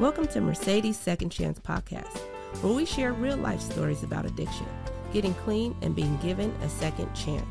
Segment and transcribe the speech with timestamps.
[0.00, 2.16] Welcome to Mercedes Second Chance Podcast,
[2.62, 4.64] where we share real life stories about addiction,
[5.12, 7.44] getting clean, and being given a second chance.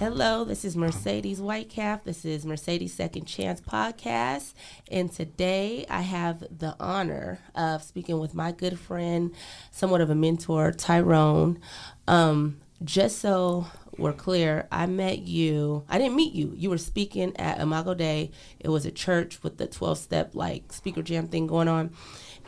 [0.00, 2.02] Hello, this is Mercedes Whitecalf.
[2.02, 4.54] This is Mercedes Second Chance Podcast.
[4.90, 9.32] And today I have the honor of speaking with my good friend,
[9.70, 11.60] somewhat of a mentor, Tyrone.
[12.08, 15.84] Um, just so we're clear, I met you.
[15.88, 16.52] I didn't meet you.
[16.56, 18.30] You were speaking at Imago Dei.
[18.58, 21.92] It was a church with the 12 step like speaker jam thing going on.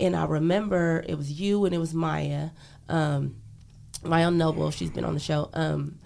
[0.00, 2.50] And I remember it was you and it was Maya.
[2.88, 3.36] Um,
[4.02, 5.50] Maya Noble, she's been on the show.
[5.52, 5.98] Um,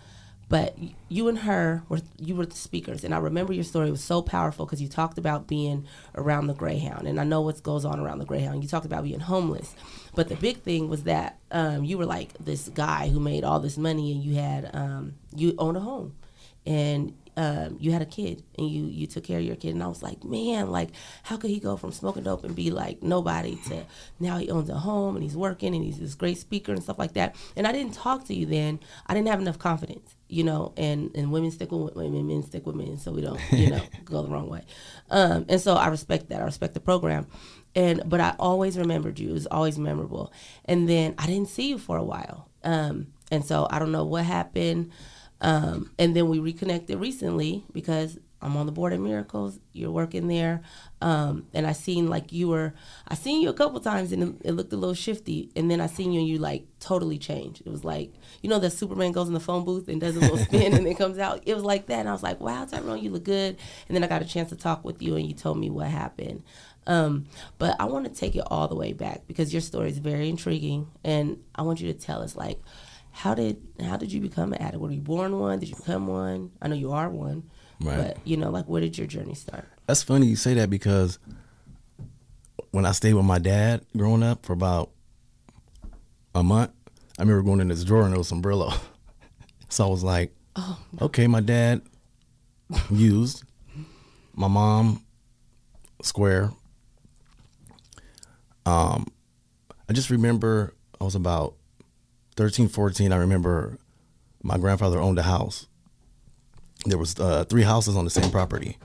[0.48, 0.77] but
[1.09, 3.05] you and her were you were the speakers.
[3.05, 6.55] And i remember your story was so powerful because you talked about being around the
[6.55, 7.07] greyhound.
[7.07, 8.62] And i know what goes on around the greyhound.
[8.62, 9.74] You talked about being homeless.
[10.15, 13.60] But the big thing was that um, you were like this guy who made all
[13.60, 16.15] this money and you had um, you owned a home.
[16.66, 19.74] And um, you had a kid and you you took care of your kid.
[19.74, 20.91] And I was like man like
[21.24, 23.85] how could he go from smoking dope and be like nobody to
[24.19, 26.99] now he owns a home and he's working and he's this great speaker and stuff
[26.99, 27.37] like that?
[27.54, 28.80] And I didn't talk to you then.
[29.07, 32.66] I didn't have enough confidence you know and and women stick with women men stick
[32.66, 34.62] with men so we don't you know go the wrong way.
[35.10, 36.40] Um, and so I respect that.
[36.40, 37.26] I respect the program.
[37.74, 39.30] And but I always remembered you.
[39.30, 40.32] It was always memorable.
[40.65, 42.48] And then I didn't see you for a while.
[42.65, 44.90] Um, and so I don't know what happened.
[45.40, 49.59] Um, and then we reconnected recently because I'm on the board of Miracles.
[49.73, 50.63] You're working there,
[51.01, 52.75] um, and I seen like you were.
[53.09, 55.51] I seen you a couple times, and it, it, looked a little shifty.
[55.57, 57.63] And then I seen you, and you like totally changed.
[57.66, 60.21] It was like you know that Superman goes in the phone booth and does a
[60.21, 61.43] little spin, and then comes out.
[61.47, 63.57] It was like that, and I was like, "Wow, Tyrone, you look good."
[63.89, 65.89] And then I got a chance to talk with you, and you told me what
[65.89, 66.44] happened.
[66.87, 67.27] Um,
[67.59, 70.28] but I want to take it all the way back because your story is very
[70.28, 72.61] intriguing, and I want you to tell us like
[73.11, 74.81] how did how did you become an addict?
[74.81, 75.59] Were you born one?
[75.59, 76.53] Did you become one?
[76.62, 77.50] I know you are one,
[77.81, 77.99] right?
[77.99, 79.66] But you know, like, where did your journey start?
[79.87, 81.19] That's funny you say that because
[82.71, 84.91] when I stayed with my dad growing up for about
[86.34, 86.71] a month,
[87.19, 88.78] I remember going in his drawer and there was some Brillo.
[89.69, 91.06] so I was like, oh, no.
[91.06, 91.83] okay, my dad
[92.91, 93.44] used,
[94.34, 95.05] my mom
[96.03, 96.50] square.
[98.66, 99.06] Um,
[99.89, 101.55] I just remember I was about
[102.37, 103.78] 13, 14, I remember
[104.43, 105.66] my grandfather owned a house.
[106.84, 108.78] There was uh, three houses on the same property.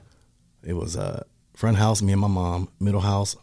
[0.63, 1.23] It was uh,
[1.55, 2.69] front house, me and my mom.
[2.79, 3.35] Middle house,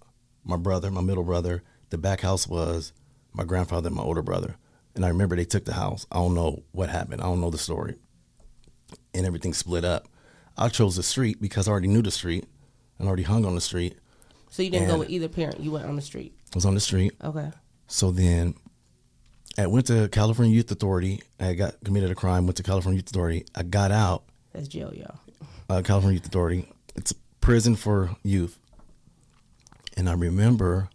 [0.44, 1.62] my brother, my middle brother.
[1.90, 2.92] The back house was
[3.32, 4.56] my grandfather and my older brother.
[4.94, 6.06] And I remember they took the house.
[6.10, 7.20] I don't know what happened.
[7.20, 7.96] I don't know the story.
[9.14, 10.08] And everything split up.
[10.56, 12.44] I chose the street because I already knew the street
[12.98, 13.96] and already hung on the street.
[14.50, 15.60] So you didn't and go with either parent.
[15.60, 16.34] You went on the street.
[16.52, 17.12] I was on the street.
[17.22, 17.50] Okay.
[17.86, 18.54] So then
[19.56, 21.22] I went to California Youth Authority.
[21.38, 22.46] I got committed a crime.
[22.46, 23.46] Went to California Youth Authority.
[23.54, 24.24] I got out.
[24.52, 25.18] That's jail, y'all.
[25.68, 26.68] Uh, California Youth Authority.
[26.96, 28.58] It's a prison for youth.
[29.96, 30.88] And I remember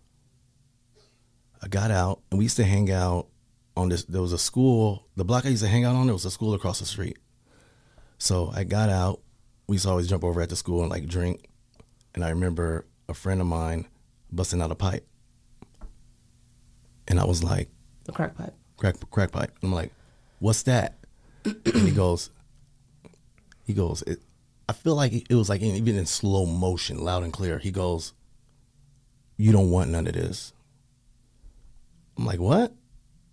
[1.62, 3.28] I got out, and we used to hang out
[3.78, 4.04] on this.
[4.04, 5.08] There was a school.
[5.16, 6.06] The block I used to hang out on.
[6.06, 7.18] There was a school across the street.
[8.18, 9.22] So I got out.
[9.68, 11.50] We used to always jump over at the school and like drink.
[12.14, 13.88] And I remember a friend of mine
[14.32, 15.08] busting out a pipe.
[17.08, 17.70] And I was like,
[18.06, 18.54] the crack pipe.
[18.78, 19.52] Crack crack pipe.
[19.64, 19.92] I'm like,
[20.40, 20.98] what's that?
[21.46, 22.30] and he goes,
[23.66, 24.04] he goes.
[24.04, 24.20] It,
[24.68, 27.60] I feel like it was like in, even in slow motion, loud and clear.
[27.60, 28.14] He goes,
[29.38, 30.54] you don't want none of this.
[32.18, 32.74] I'm like, what?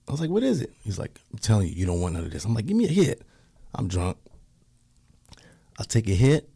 [0.08, 0.72] I was like, what is it?
[0.82, 2.44] He's like, I'm telling you, you don't want none of this.
[2.44, 3.22] I'm like, give me a hit.
[3.74, 4.18] I'm drunk.
[5.78, 6.48] I take a hit.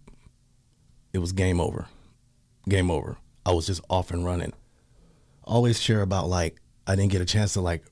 [1.12, 1.86] It was game over.
[2.69, 3.16] Game over.
[3.47, 4.53] I was just off and running.
[5.44, 7.84] Always share about like I didn't get a chance to like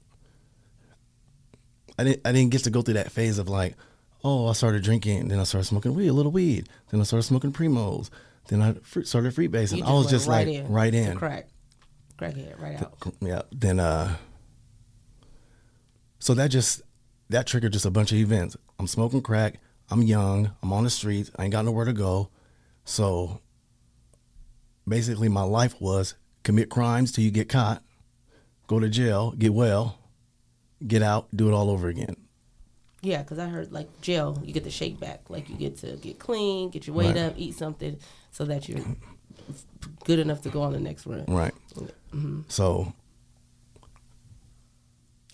[1.98, 3.76] I didn't I didn't get to go through that phase of like,
[4.24, 7.24] oh, I started drinking, then I started smoking weed, a little weed, then I started
[7.24, 8.08] smoking primos,
[8.48, 11.48] then I started free base, and I was just right like in, right in, crack,
[12.18, 13.14] crackhead, right out.
[13.20, 13.42] Yeah.
[13.52, 14.16] Then uh,
[16.18, 16.82] so that just
[17.28, 18.56] that triggered just a bunch of events.
[18.78, 19.60] I'm smoking crack.
[19.90, 20.52] I'm young.
[20.62, 21.30] I'm on the streets.
[21.36, 22.30] I ain't got nowhere to go.
[22.84, 23.40] So
[24.88, 27.82] basically, my life was commit crimes till you get caught,
[28.66, 29.98] go to jail, get well,
[30.86, 32.16] get out, do it all over again.
[33.04, 35.28] Yeah, because I heard like jail, you get the shake back.
[35.28, 37.26] Like you get to get clean, get your weight right.
[37.26, 37.98] up, eat something
[38.30, 38.80] so that you're
[40.04, 41.26] good enough to go on the next run.
[41.28, 41.52] Right.
[41.76, 42.40] Mm-hmm.
[42.48, 42.94] So,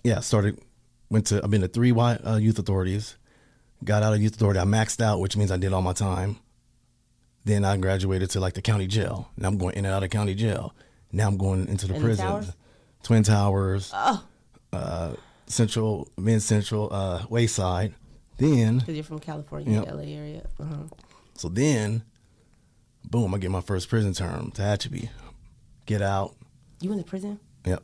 [0.03, 0.59] yeah, started,
[1.09, 3.15] went to, I've been to three uh, youth authorities,
[3.83, 4.59] got out of youth authority.
[4.59, 6.37] I maxed out, which means I did all my time.
[7.45, 9.31] Then I graduated to like the county jail.
[9.37, 10.75] Now I'm going in and out of county jail.
[11.11, 12.41] Now I'm going into the prison.
[12.41, 12.53] The?
[13.03, 13.91] Twin Towers.
[13.93, 14.23] Oh.
[14.73, 15.13] Uh,
[15.53, 17.93] Central, Men's Central, uh, Wayside.
[18.37, 19.93] Then, Because you're from California, Yep.
[19.93, 20.47] LA area.
[20.59, 20.83] Uh-huh.
[21.35, 22.03] so then,
[23.09, 25.09] boom, I get my first prison term, to Tehachapi.
[25.85, 26.35] Get out.
[26.79, 27.39] You went to prison?
[27.65, 27.83] Yep.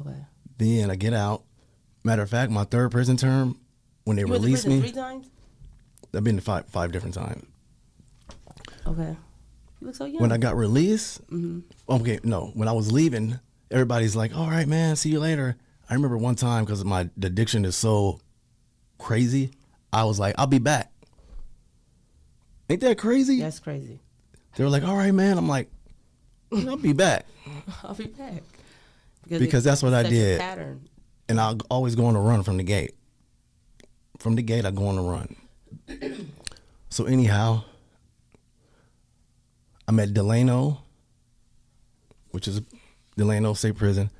[0.00, 0.16] Okay.
[0.56, 1.42] Then I get out.
[2.04, 3.58] Matter of fact, my third prison term,
[4.04, 5.28] when they You released me, three times?
[6.14, 7.44] I've been to five five different times.
[8.86, 9.16] Okay.
[9.80, 10.22] You look so young.
[10.22, 11.20] When I got released,
[11.88, 13.38] okay, no, when I was leaving,
[13.70, 15.56] everybody's like, "All right, man, see you later."
[15.90, 18.20] I remember one time because my addiction is so
[18.98, 19.52] crazy,
[19.92, 20.92] I was like, "I'll be back."
[22.68, 23.40] Ain't that crazy?
[23.40, 24.00] That's crazy.
[24.56, 25.70] They were like, "All right, man." I'm like,
[26.52, 27.24] "I'll be back,"
[27.82, 28.42] I'll be back.
[29.28, 30.40] Because it- that's what I did.
[30.40, 30.88] Pattern.
[31.28, 32.94] and I'll always go on a run from the gate.
[34.18, 35.36] From the gate, I go on a run.
[36.90, 37.62] so anyhow,
[39.86, 40.82] I'm at Delano,
[42.32, 42.60] which is
[43.16, 44.10] Delano State Prison,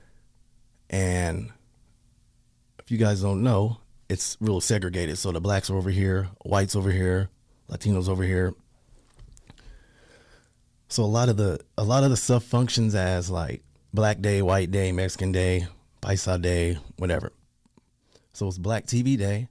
[0.89, 1.51] and
[2.89, 3.77] if you guys don't know,
[4.09, 5.19] it's real segregated.
[5.19, 7.29] So the blacks are over here, whites over here,
[7.71, 8.55] Latinos over here.
[10.89, 13.63] So a lot of the a lot of the stuff functions as like
[13.93, 15.67] Black Day, White Day, Mexican Day,
[16.01, 17.35] Paisa Day, whatever.
[18.33, 19.49] So it's Black TV Day,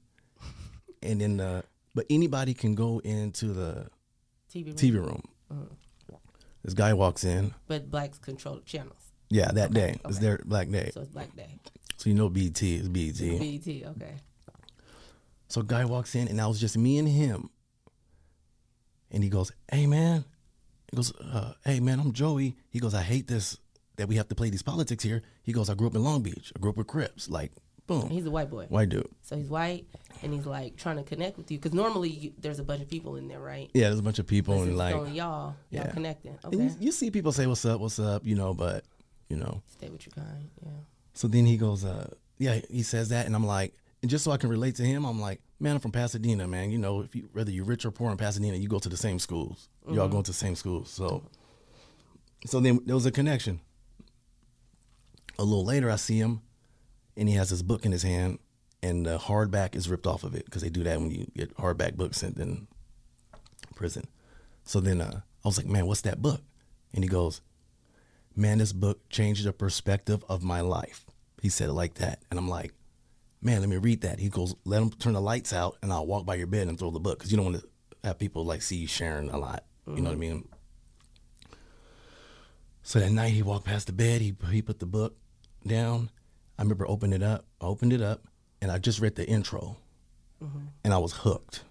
[1.04, 1.64] and then the
[1.94, 3.88] but anybody can go into the
[4.52, 4.66] TV.
[4.66, 4.76] room.
[4.76, 5.24] TV room.
[5.54, 6.16] Mm-hmm.
[6.64, 7.54] This guy walks in.
[7.68, 9.14] But blacks control the channels.
[9.30, 10.26] Yeah, that day it's okay.
[10.26, 10.90] their Black Day.
[10.92, 11.60] So it's Black Day.
[11.98, 13.38] So you know BT is BT.
[13.38, 13.90] BET.
[13.92, 14.14] Okay.
[15.50, 17.50] So guy walks in, and that was just me and him.
[19.12, 20.26] And he goes, "Hey man,"
[20.92, 23.58] he goes, uh, "Hey man, I'm Joey." He goes, "I hate this
[23.96, 26.22] that we have to play these politics here." He goes, "I grew up in Long
[26.22, 26.52] Beach.
[26.56, 27.30] I grew up with Crips.
[27.30, 27.54] Like,
[27.88, 28.66] boom, He's a white boy.
[28.68, 29.86] white dude." So he's white,
[30.22, 32.90] and he's like trying to connect with you because normally you, there's a bunch of
[32.90, 33.72] people in there, right?
[33.74, 35.92] Yeah, there's a bunch of people and like, y'all, y'all Yeah.
[35.92, 36.38] connecting.
[36.44, 37.80] Okay, you, you see people say, "What's up?
[37.80, 38.84] What's up?" You know, but
[39.30, 39.62] you know.
[39.68, 40.50] stay with your kind.
[40.62, 40.72] Yeah.
[41.18, 43.74] So then he goes, uh, yeah, he says that, and I'm like,
[44.04, 46.70] and just so I can relate to him, I'm like, man, I'm from Pasadena, man.
[46.70, 48.96] You know, if you whether you're rich or poor in Pasadena, you go to the
[48.96, 49.68] same schools.
[49.90, 50.92] You all going to the same schools.
[50.92, 51.24] So,
[52.46, 53.62] so then there was a connection.
[55.40, 56.42] A little later, I see him,
[57.16, 58.38] and he has his book in his hand,
[58.84, 61.58] and the hardback is ripped off of it because they do that when you get
[61.58, 62.68] hardback books sent in
[63.74, 64.06] prison.
[64.66, 66.42] So then uh, I was like, man, what's that book?
[66.94, 67.42] And he goes,
[68.36, 71.07] man, this book changed the perspective of my life.
[71.42, 72.20] He said it like that.
[72.30, 72.74] And I'm like,
[73.42, 74.20] man, let me read that.
[74.20, 76.78] He goes, let him turn the lights out and I'll walk by your bed and
[76.78, 77.20] throw the book.
[77.20, 77.68] Cause you don't want to
[78.04, 79.64] have people like see you sharing a lot.
[79.86, 80.48] You know what I mean?
[82.84, 84.22] So that night he walked past the bed.
[84.22, 85.16] He, he put the book
[85.66, 86.10] down.
[86.58, 87.46] I remember opening it up.
[87.62, 88.24] I opened it up
[88.62, 89.78] and I just read the intro
[90.44, 90.60] mm-hmm.
[90.84, 91.64] and I was hooked.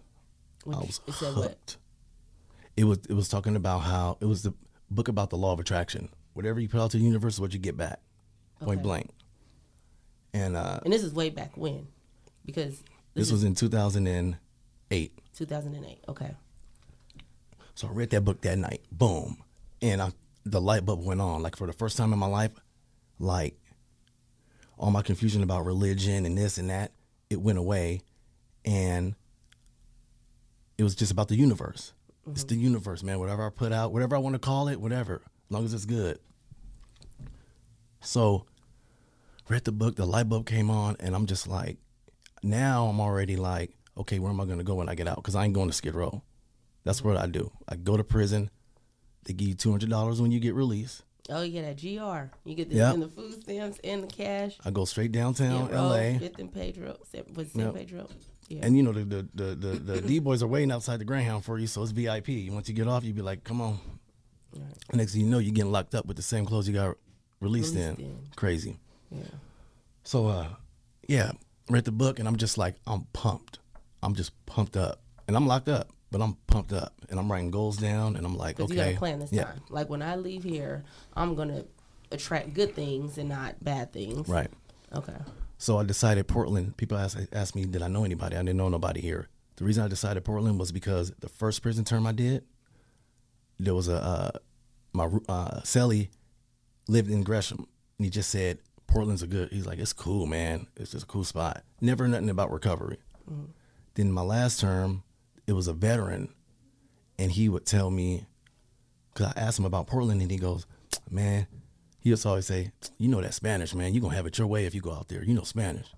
[0.64, 1.42] Which, I was it said what?
[1.44, 1.76] hooked.
[2.76, 4.54] It was it was talking about how it was the
[4.90, 6.08] book about the law of attraction.
[6.34, 8.00] Whatever you put out to the universe is what you get back,
[8.60, 8.82] point Okay.
[8.82, 9.10] blank.
[10.36, 11.86] And uh, And this is way back when,
[12.44, 12.82] because
[13.14, 15.18] this was in 2008.
[15.34, 15.98] 2008.
[16.08, 16.34] Okay.
[17.74, 18.82] So I read that book that night.
[18.92, 19.38] Boom,
[19.80, 20.12] and I,
[20.44, 21.42] the light bulb went on.
[21.42, 22.52] Like for the first time in my life,
[23.18, 23.54] like
[24.78, 26.92] all my confusion about religion and this and that,
[27.30, 28.02] it went away,
[28.64, 29.14] and
[30.76, 31.92] it was just about the universe.
[32.30, 33.20] It's the universe, man.
[33.20, 35.84] Whatever I put out, whatever I want to call it, whatever, as long as it's
[35.84, 36.18] good.
[38.00, 38.46] So,
[39.48, 39.96] read the book.
[39.96, 41.78] The light bulb came on, and I'm just like,
[42.42, 45.16] now I'm already like, okay, where am I going to go when I get out?
[45.16, 46.22] Because I ain't going to Skid Row.
[46.84, 47.50] That's what I do.
[47.68, 48.50] I go to prison.
[49.24, 51.02] They give you two hundred dollars when you get released.
[51.28, 52.30] Oh, you get that GR.
[52.48, 52.94] You get the, Yep.
[52.94, 54.56] and the food stamps and the cash.
[54.64, 56.14] I go straight downtown, L.A.
[56.14, 56.96] Oh, fifth and Pedro.
[57.12, 57.74] It San Yep.
[57.74, 58.08] Pedro?
[58.48, 58.60] Yeah.
[58.64, 61.44] And you know the the the the, the D boys are waiting outside the Greyhound
[61.44, 62.28] for you, so it's VIP.
[62.52, 63.80] Once you get off, you be like, "Come on."
[64.92, 66.96] Next thing you know, you're getting locked up with the same clothes you got
[67.40, 68.04] released, Released in.
[68.04, 68.18] in.
[68.36, 68.78] Crazy.
[69.10, 69.24] Yeah.
[70.04, 70.48] So, uh,
[71.08, 71.32] yeah,
[71.68, 73.58] read the book, and I'm just like, I'm pumped.
[74.02, 77.50] I'm just pumped up, and I'm locked up, but I'm pumped up, and I'm writing
[77.50, 79.60] goals down, and I'm like, okay, you got to plan this yeah, time.
[79.70, 80.84] Like when I leave here,
[81.14, 81.64] I'm gonna
[82.12, 84.28] attract good things and not bad things.
[84.28, 84.50] right.
[84.94, 85.16] Okay.
[85.58, 86.76] So I decided Portland.
[86.76, 88.36] People asked, asked me, did I know anybody?
[88.36, 89.28] I didn't know nobody here.
[89.56, 92.44] The reason I decided Portland was because the first prison term I did,
[93.58, 94.30] there was a uh,
[94.92, 96.10] my uh, celly
[96.88, 97.66] lived in Gresham,
[97.98, 99.50] and he just said Portland's a good.
[99.52, 100.66] He's like, it's cool, man.
[100.76, 101.62] It's just a cool spot.
[101.80, 102.98] Never nothing about recovery.
[103.94, 105.02] Then my last term,
[105.46, 106.32] it was a veteran,
[107.18, 108.26] and he would tell me,
[109.12, 110.66] because I asked him about Portland, and he goes,
[111.10, 111.46] man,
[111.98, 113.92] he to always say, you know that Spanish, man.
[113.92, 115.24] You're going to have it your way if you go out there.
[115.24, 115.88] You know Spanish.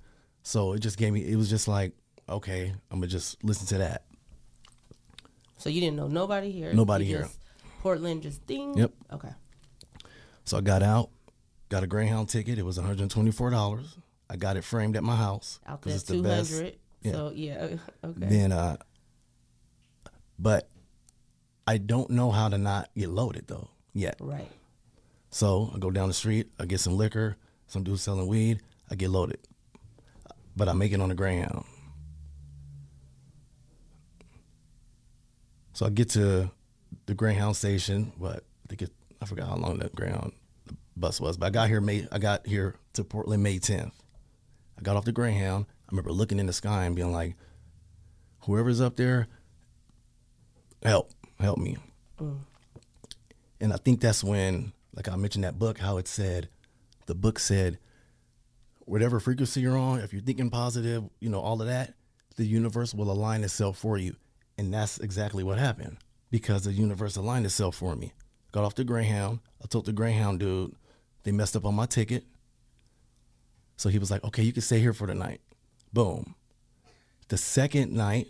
[0.43, 1.93] So it just gave me, it was just like,
[2.29, 4.05] okay, I'm going to just listen to that.
[5.59, 6.73] So you didn't know nobody here.
[6.73, 7.23] Nobody You here.
[7.25, 7.39] just-
[7.83, 8.77] Portland just ding.
[8.77, 8.93] Yep.
[9.13, 9.31] Okay.
[10.45, 11.11] So I got out,
[11.69, 12.59] got a Greyhound ticket.
[12.59, 13.85] It was $124.
[14.31, 16.75] I got it framed at my house Out 'cause there, it's the best.
[17.03, 17.13] Yeah.
[17.13, 18.27] So yeah, okay.
[18.27, 18.77] Then, uh,
[20.39, 20.69] but
[21.67, 24.17] I don't know how to not get loaded though yet.
[24.21, 24.49] right.
[25.31, 28.61] So I go down the street, I get some liquor, some dude selling weed,
[28.91, 29.39] I get loaded.
[30.57, 31.65] But I make it on the Greyhound.
[35.75, 36.51] So I get to
[37.07, 38.91] the Greyhound station, but I think it,
[39.23, 40.33] I forgot how long that Greyhound
[40.99, 43.93] bus was, but I got here May I got here to Portland May 10th.
[44.79, 45.67] I got off the Greyhound.
[45.69, 47.37] I remember looking in the sky and being like,
[48.41, 49.27] whoever's up there,
[50.83, 51.77] help, help me.
[52.21, 52.39] Mm.
[53.61, 56.49] And I think that's when, like I mentioned that book, how it said,
[57.07, 57.79] the book said,
[58.81, 61.95] whatever frequency you're on, if you're thinking positive, you know, all of that,
[62.37, 64.15] the universe will align itself for you.
[64.57, 65.99] And that's exactly what happened
[66.31, 68.13] because the universe aligned itself for me.
[68.53, 69.41] Got off the Greyhound.
[69.63, 70.75] I told the Greyhound dude,
[71.25, 72.25] they messed up on my ticket.
[73.77, 75.41] So he was like, okay, you can stay here for the night.
[75.93, 76.35] Boom.
[77.29, 78.29] The second night,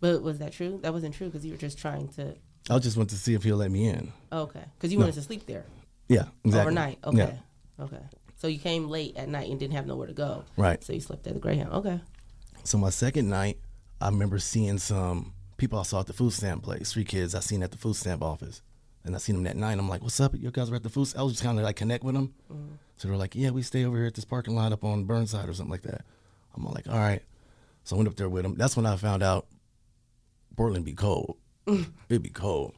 [0.00, 0.78] But was that true?
[0.82, 2.34] That wasn't true because you were just trying to.
[2.70, 4.12] I just went to see if he'll let me in.
[4.32, 5.64] oh, okay, because you wanted to sleep there
[6.08, 6.60] Yeah, exactly.
[6.60, 6.98] overnight.
[7.04, 7.16] Okay.
[7.78, 7.84] Yeah.
[7.84, 8.02] Okay.
[8.36, 10.44] So you came late at night and didn't have nowhere to go.
[10.56, 10.82] Right.
[10.84, 11.72] So you slept at the Greyhound.
[11.72, 12.00] Okay.
[12.64, 13.58] So my second night,
[14.00, 17.40] I remember seeing some people I saw at the food stamp place, three kids I
[17.40, 18.60] seen at the food stamp office.
[19.04, 19.78] And I seen them that night.
[19.78, 20.34] I'm like, what's up?
[20.34, 21.12] You guys were at the food?
[21.16, 22.34] I was just kind of like connect with them.
[22.52, 22.74] Mm-hmm.
[22.96, 25.48] So they're like, yeah, we stay over here at this parking lot up on Burnside
[25.48, 26.02] or something like that.
[26.54, 27.22] I'm like, all right.
[27.84, 28.56] So I went up there with them.
[28.56, 29.46] That's when I found out
[30.56, 31.36] Portland be cold.
[32.08, 32.74] It'd be cold.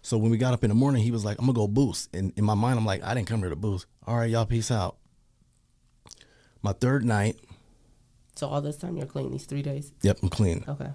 [0.00, 2.08] So when we got up in the morning, he was like, I'm to go boost.
[2.14, 3.86] And in my mind, I'm like, I didn't come here to boost.
[4.06, 4.96] All right, y'all, peace out.
[6.62, 7.36] My third night,
[8.36, 9.92] So all this time you're clean these three days.
[10.02, 10.64] yep, I'm clean.
[10.66, 10.88] Okay.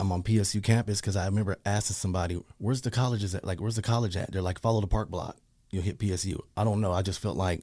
[0.00, 3.44] I'm on PSU campus because I remember asking somebody, "Where's the colleges at?
[3.44, 5.36] Like, where's the college at?" They're like, "Follow the park block.
[5.70, 6.92] You'll hit PSU." I don't know.
[6.92, 7.62] I just felt like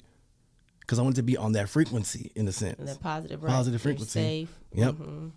[0.80, 2.98] because I wanted to be on that frequency in a sense.
[2.98, 3.50] Positive, right?
[3.52, 4.20] Positive frequency.
[4.20, 4.60] safe.
[4.74, 4.96] Yep.
[4.96, 5.28] Mm-hmm.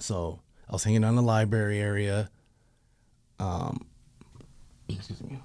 [0.00, 2.30] So I was hanging out in the library area.
[3.38, 3.86] Um,
[4.88, 5.40] excuse me.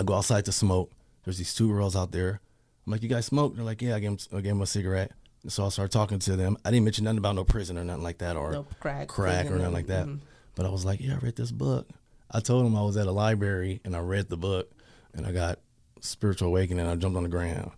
[0.00, 0.90] I go outside to smoke.
[1.24, 2.40] There's these two girls out there.
[2.86, 4.66] I'm like, "You guys smoke?" They're like, "Yeah." I gave them, I gave them a
[4.66, 5.12] cigarette.
[5.48, 6.56] So I started talking to them.
[6.64, 9.46] I didn't mention nothing about no prison or nothing like that, or No crack, crack
[9.50, 10.06] or nothing like that.
[10.06, 10.20] mhm.
[10.54, 11.88] But I was like, "Yeah, I read this book."
[12.30, 14.70] I told them I was at a library and I read the book,
[15.14, 15.58] and I got
[16.00, 16.86] spiritual awakening.
[16.86, 17.72] I jumped on the ground.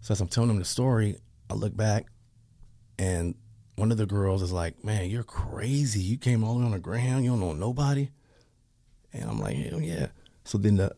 [0.00, 1.18] So as I'm telling them the story,
[1.48, 2.06] I look back,
[2.98, 3.34] and
[3.76, 6.00] one of the girls is like, "Man, you're crazy!
[6.00, 7.24] You came all the way on the ground.
[7.24, 8.10] You don't know nobody."
[9.12, 10.08] And I'm like, "Hell yeah!"
[10.44, 10.96] So then the,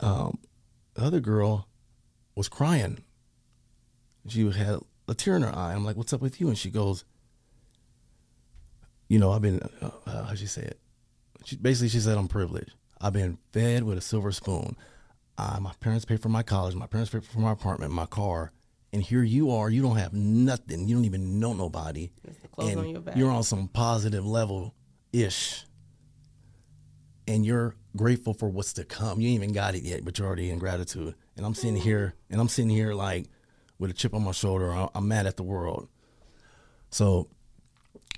[0.00, 0.38] um,
[0.94, 1.66] the other girl
[2.36, 3.02] was crying.
[4.28, 4.78] She had
[5.08, 5.74] a tear in her eye.
[5.74, 7.04] I'm like, "What's up with you?" And she goes,
[9.08, 10.78] "You know, I've been uh, uh, how'd she say it?
[11.44, 12.72] She basically she said I'm privileged.
[13.00, 14.76] I've been fed with a silver spoon.
[15.36, 16.74] Uh, my parents paid for my college.
[16.74, 18.52] My parents paid for my apartment, my car,
[18.92, 19.68] and here you are.
[19.68, 20.88] You don't have nothing.
[20.88, 23.16] You don't even know nobody, Just the clothes and on your back.
[23.16, 24.74] you're on some positive level
[25.12, 25.64] ish,
[27.26, 29.20] and you're grateful for what's to come.
[29.20, 31.14] You ain't even got it yet, but you're already in gratitude.
[31.36, 33.26] And I'm sitting here, and I'm sitting here like
[33.84, 34.70] with a chip on my shoulder.
[34.94, 35.88] I'm mad at the world.
[36.90, 37.28] So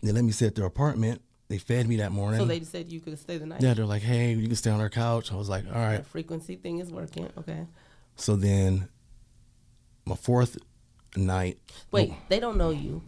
[0.03, 1.23] they let me stay at their apartment.
[1.49, 2.39] They fed me that morning.
[2.39, 3.63] So they said you could stay the night.
[3.63, 5.33] Yeah, they're like, hey, you can stay on our couch.
[5.33, 5.97] I was like, all right.
[5.97, 7.29] That frequency thing is working.
[7.39, 7.67] Okay.
[8.17, 8.89] So then
[10.05, 10.57] my fourth
[11.17, 11.59] night,
[11.91, 12.17] Wait, oh.
[12.29, 13.03] they don't know you.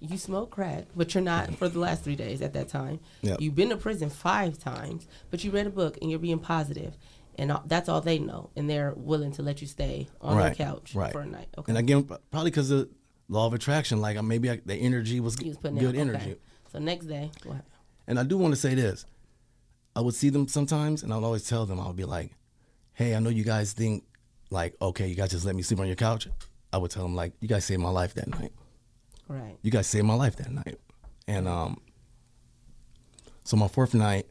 [0.00, 3.00] You smoke crack, but you're not for the last three days at that time.
[3.22, 3.40] Yep.
[3.40, 6.96] You've been to prison five times, but you read a book and you're being positive,
[7.38, 10.66] and that's all they know, and they're willing to let you stay on Right, their
[10.66, 11.12] couch right.
[11.12, 11.48] for a night.
[11.56, 11.70] Okay.
[11.70, 12.88] and again, probably because of
[13.28, 15.94] law of attraction, like maybe I, the energy was, was good out.
[15.94, 16.32] energy.
[16.32, 16.36] Okay.
[16.72, 17.64] So next day, what?
[18.06, 19.06] And I do want to say this.
[19.96, 22.32] I would see them sometimes, and I would always tell them, I would be like,
[22.92, 24.04] hey, I know you guys think,
[24.50, 26.28] like, okay, you guys just let me sleep on your couch.
[26.72, 28.52] I would tell them, like, you guys saved my life that night.
[29.28, 29.58] Right.
[29.62, 30.78] you guys saved my life that night.
[31.26, 31.80] And um,
[33.44, 34.26] so my fourth night,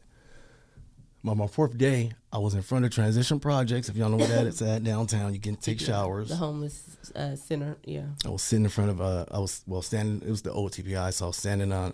[1.28, 3.88] my, my fourth day, I was in front of Transition Projects.
[3.88, 6.30] If y'all know where that is it's at downtown, you can take showers.
[6.30, 7.76] The homeless uh, center.
[7.84, 8.06] Yeah.
[8.24, 10.26] I was sitting in front of uh, I was well standing.
[10.26, 11.92] It was the old TPI, so I was standing on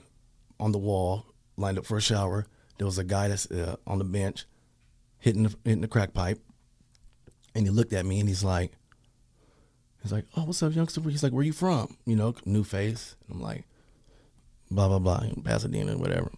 [0.61, 1.27] on the wall,
[1.57, 2.47] lined up for a shower.
[2.79, 4.47] There was a guy that's uh, on the bench,
[5.19, 6.41] hitting the, hitting the crack pipe,
[7.55, 8.73] and he looked at me and he's like,
[10.03, 11.01] he's like, oh, what's up, youngster?
[11.03, 11.97] He's like, where you from?
[12.07, 13.17] You know, new face.
[13.27, 13.65] And I'm like,
[14.71, 16.31] blah blah blah, Pasadena, whatever.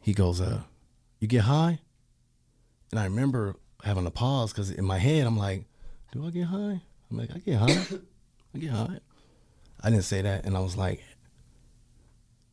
[0.00, 0.60] He goes, uh,
[1.18, 1.78] you get high?
[2.94, 5.64] And I remember having a pause because in my head I'm like,
[6.12, 6.80] do I get high?
[7.10, 7.98] I'm like, I get high.
[8.54, 9.00] I get high.
[9.82, 11.02] I didn't say that, and I was like,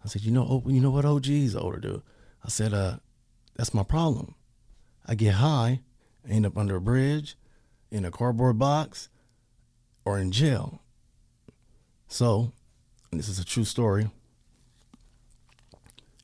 [0.03, 2.01] I said, you know, oh, you know what, OG's older dude.
[2.43, 2.95] I said, uh,
[3.55, 4.33] that's my problem.
[5.05, 5.81] I get high,
[6.27, 7.38] end up under a bridge,
[7.91, 9.10] in a cardboard box,
[10.05, 10.81] or in jail.
[12.07, 12.51] So,
[13.12, 14.10] this is a true story.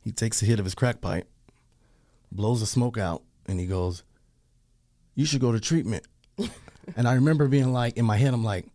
[0.02, 1.30] He takes a hit of his crack pipe,
[2.32, 4.02] blows the smoke out, and he goes,
[5.18, 6.06] You should go to treatment.
[6.96, 8.66] and I remember being like, in my head, I'm like,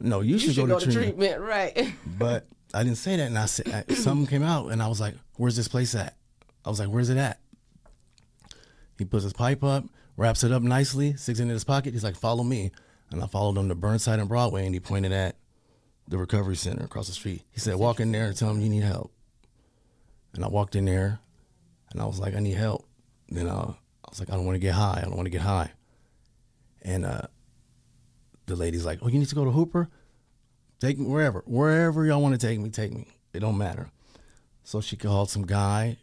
[0.00, 1.18] No, you, You should, should go, go to, to treatment.
[1.18, 1.94] treatment, right?
[2.18, 3.26] But I didn't say that.
[3.26, 6.16] And I said, I- something came out, and I was like, Where's this place at?
[6.64, 7.40] I was like, Where's it at?
[8.98, 9.84] He puts his pipe up,
[10.16, 11.92] wraps it up nicely, sticks it in his pocket.
[11.92, 12.70] He's like, Follow me.
[13.10, 15.36] And I followed him to Burnside and Broadway, and he pointed at
[16.06, 17.42] the recovery center across the street.
[17.50, 19.12] He said, Walk in there and tell him you need help.
[20.34, 21.18] And I walked in there,
[21.90, 22.86] and I was like, I need help.
[23.28, 23.72] Then uh,
[24.08, 24.98] I was like, I don't want to get high.
[25.00, 25.70] I don't want to get high.
[26.82, 27.22] And uh,
[28.46, 29.88] the lady's like, Oh, you need to go to Hooper?
[30.80, 33.06] Take me wherever, wherever y'all want to take me, take me.
[33.34, 33.90] It don't matter.
[34.64, 35.98] So she called some guy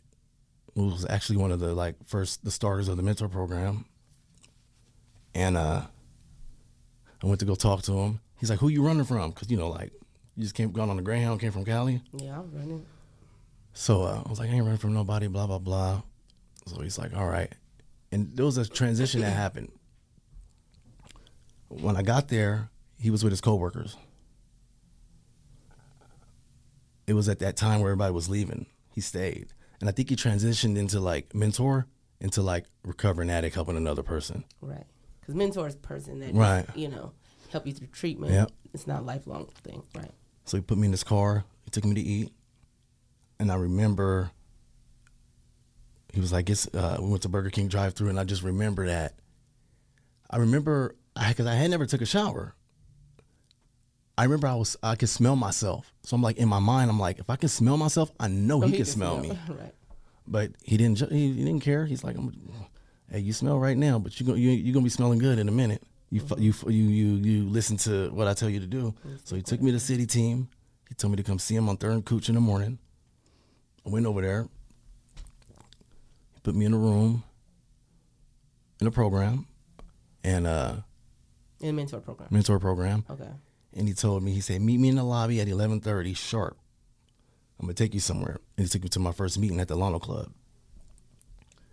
[0.75, 3.85] who was actually one of the like first the starters of the mentor program.
[5.33, 5.81] And uh
[7.23, 8.19] I went to go talk to him.
[8.39, 9.91] He's like, "Who you running from?" Because you know, like
[10.35, 12.01] you just came gone on the Greyhound, came from Cali.
[12.13, 12.85] yeah, I'm running.
[13.73, 16.01] So uh, I was like, I ain't running from nobody, blah, blah, blah.
[16.67, 17.51] So he's like, all right.
[18.15, 19.73] And there was a transition that happened.
[21.67, 23.97] When I got there, he was with his coworkers.
[27.07, 28.67] It was at that time where everybody was leaving.
[28.93, 29.47] He stayed.
[29.81, 31.87] And I think he transitioned into like mentor,
[32.21, 34.45] into like recovering addict, helping another person.
[34.61, 34.85] Right.
[35.19, 36.65] Because mentor is a person that, Right.
[36.73, 37.11] you know,
[37.51, 38.31] help you through treatment.
[38.31, 38.51] Yep.
[38.73, 39.83] It's not a lifelong thing.
[39.93, 40.11] Right.
[40.45, 41.43] So he put me in his car.
[41.65, 42.31] He took me to eat,
[43.41, 44.31] and I remember
[46.15, 48.87] he was like, "It's." Uh, we went to Burger King drive-through, and I just remember
[48.87, 49.13] that.
[50.29, 52.55] I remember because I, had never took a shower.
[54.17, 56.99] I remember I was I could smell myself, so I'm like in my mind, I'm
[56.99, 59.29] like, if I can smell myself, I know So he, can smell, me.
[59.49, 59.73] right.
[60.25, 60.99] But he didn't.
[61.11, 61.85] He, he didn't care.
[61.85, 62.31] He's like, I'm,
[63.11, 65.49] "Hey, you smell right now, but you go, you you gonna be smelling good in
[65.49, 65.83] a minute.
[66.09, 68.93] You fu- you you you you listen to what I tell you to do."
[69.25, 70.47] So he took me to CityTeam.
[70.87, 72.79] He told me to come see him on Third and Couch in the morning.
[73.85, 74.47] I went over there.
[76.45, 77.23] Put me in a room
[78.79, 79.47] in a program,
[80.23, 80.75] and uh,
[81.59, 82.27] In the mentor program.
[82.29, 83.03] mentor program.
[83.09, 83.31] Okay.
[83.73, 86.55] And he told me, he said, meet me in the lobby at 1130 sharp.
[87.59, 88.37] I'm to take you somewhere.
[88.57, 90.31] And he took me to my first meeting at the Alano Club.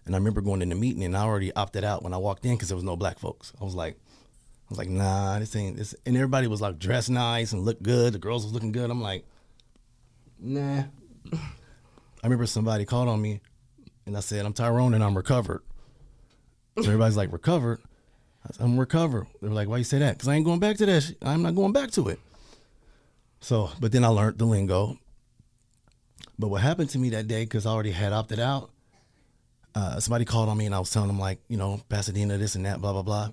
[0.07, 2.47] And I remember going in the meeting and I already opted out when I walked
[2.47, 3.53] in because there was no black folks.
[3.61, 5.95] I was like, I was like, nah, this ain't this.
[6.07, 8.15] And everybody was like dressed nice and looked good.
[8.15, 8.91] The girls was looking good.
[8.91, 9.27] I'm like,
[10.39, 10.85] nah.
[11.35, 13.43] I remember somebody called on me
[14.07, 15.63] and I said, I'm Tyrone and I'm recovered.
[16.79, 17.81] So everybody's like, recovered?
[18.45, 19.27] I said, I'm recovered.
[19.41, 20.15] They were like, why you say that?
[20.15, 21.03] Because I ain't going back to that.
[21.03, 21.19] Shit.
[21.23, 22.19] I'm not going back to it.
[23.41, 24.99] So, but then I learned the lingo.
[26.39, 28.71] But what happened to me that day, because I already had opted out,
[29.75, 32.55] uh, somebody called on me and I was telling them, like, you know, Pasadena, this
[32.55, 33.31] and that, blah, blah, blah.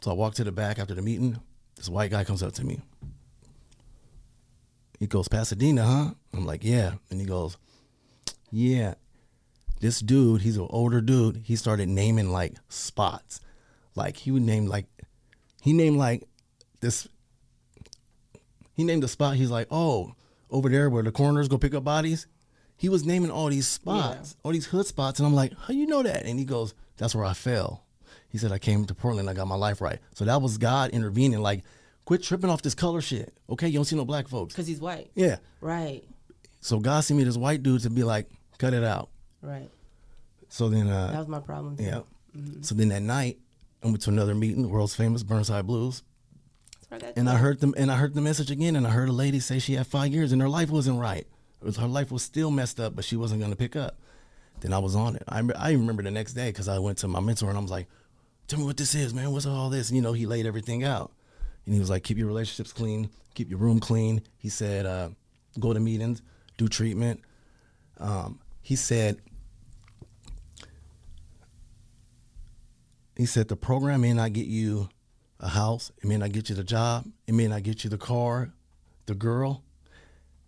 [0.00, 1.38] So I walked to the back after the meeting.
[1.76, 2.80] This white guy comes up to me.
[4.98, 6.10] He goes, Pasadena, huh?
[6.32, 6.94] I'm like, yeah.
[7.10, 7.56] And he goes,
[8.50, 8.94] yeah.
[9.80, 11.42] This dude, he's an older dude.
[11.44, 13.40] He started naming like spots.
[13.94, 14.86] Like he would name like,
[15.62, 16.24] he named like
[16.80, 17.08] this.
[18.74, 19.36] He named the spot.
[19.36, 20.12] He's like, oh,
[20.50, 22.26] over there where the coroners go pick up bodies.
[22.76, 25.86] He was naming all these spots, all these hood spots, and I'm like, how you
[25.86, 26.26] know that?
[26.26, 27.86] And he goes, that's where I fell.
[28.28, 29.98] He said I came to Portland, I got my life right.
[30.14, 31.40] So that was God intervening.
[31.40, 31.64] Like,
[32.04, 33.32] quit tripping off this color shit.
[33.48, 34.52] Okay, you don't see no black folks.
[34.52, 35.10] Because he's white.
[35.14, 35.36] Yeah.
[35.62, 36.04] Right.
[36.60, 39.08] So God sent me this white dude to be like, cut it out.
[39.42, 39.70] Right.
[40.48, 41.76] So then, uh, That was my problem.
[41.76, 41.84] Too.
[41.84, 42.00] yeah.
[42.60, 43.38] So then that night,
[43.82, 46.02] I went to another meeting, the world's famous Burnside Blues,
[46.90, 49.12] I and I heard them, and I heard the message again, and I heard a
[49.12, 51.26] lady say she had five years and her life wasn't right.
[51.60, 53.96] It was, her life was still messed up, but she wasn't going to pick up.
[54.60, 55.22] Then I was on it.
[55.28, 57.70] I, I remember the next day because I went to my mentor and I was
[57.70, 57.88] like,
[58.48, 59.30] "Tell me what this is, man.
[59.32, 61.12] What's all this?" And, You know, he laid everything out,
[61.64, 65.10] and he was like, "Keep your relationships clean, keep your room clean." He said, uh,
[65.58, 66.22] "Go to meetings,
[66.56, 67.20] do treatment."
[67.98, 69.20] Um, he said,
[73.16, 74.88] he said the program may not get you
[75.38, 77.96] a house, it may not get you the job, it may not get you the
[77.96, 78.52] car,
[79.06, 79.62] the girl.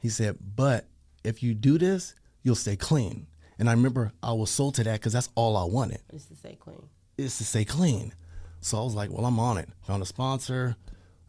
[0.01, 0.89] He said, but
[1.23, 3.29] if you do this, you'll stay clean.
[3.57, 6.35] And I remember I was sold to that because that's all I wanted Just to
[6.35, 6.89] stay clean.
[7.17, 8.13] is to stay clean.
[8.61, 9.69] So I was like, well, I'm on it.
[9.83, 10.75] Found a sponsor,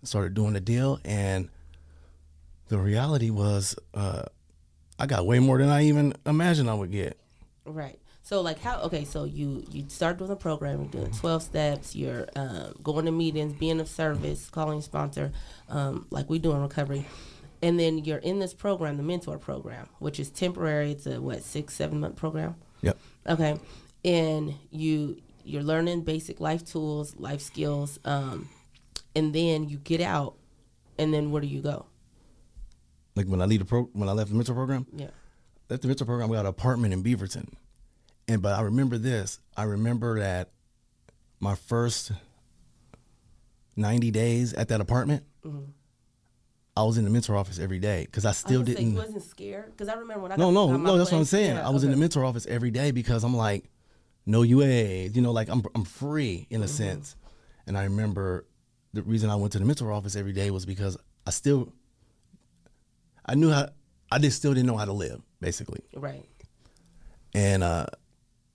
[0.02, 1.50] started doing the deal, and
[2.70, 4.24] the reality was, uh,
[5.00, 7.18] I got way more than I even imagined I would get.
[7.66, 8.00] Right.
[8.22, 11.96] So like how okay, so you you start doing the program, you're doing twelve steps,
[11.96, 15.32] you're um, going to meetings, being of service, calling sponsor,
[15.68, 17.06] um, like we do in recovery.
[17.62, 20.92] And then you're in this program, the mentor program, which is temporary.
[20.92, 22.56] It's a what, six, seven month program?
[22.82, 22.98] Yep.
[23.28, 23.60] Okay.
[24.06, 28.48] And you you're learning basic life tools, life skills, um,
[29.16, 30.36] and then you get out
[31.00, 31.86] and then where do you go?
[33.20, 35.10] Like when I leave the pro, when I left the mentor program, Yeah.
[35.70, 37.54] left the mentor program, we got an apartment in Beaverton,
[38.30, 39.40] and but I remember this.
[39.58, 40.52] I remember that
[41.42, 42.12] my first
[43.76, 45.24] ninety days at that apartment,
[46.78, 48.48] I was in the mentor office every day because I Mm-hmm.
[48.48, 48.94] I still was gonna say, didn't.
[48.94, 50.98] you wasn't scared because I remember when I No, got, no, no.
[50.98, 51.56] That's what I'm saying.
[51.56, 53.66] yeah, I was in the mentor office every day because I'm like,
[54.26, 56.74] no UA, you know, like I'm I'm free in a Mm-hmm.
[56.76, 57.16] sense.
[57.68, 58.46] And I remember
[58.94, 61.72] the reason I went to the mentor office every day was because I still,
[63.30, 63.70] I knew how,
[64.12, 65.82] I just still didn't know how to live, basically.
[65.96, 66.26] Right.
[67.36, 67.86] And uh,